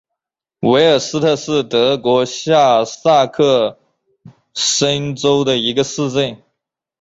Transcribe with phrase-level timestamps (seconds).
[0.61, 3.77] 维尔斯特是德国下萨克
[4.51, 6.41] 森州的一个市镇。